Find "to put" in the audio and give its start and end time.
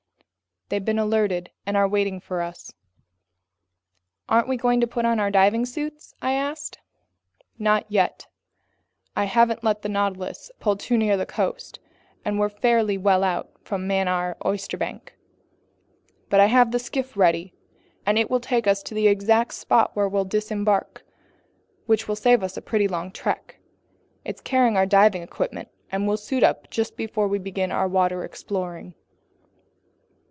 4.79-5.03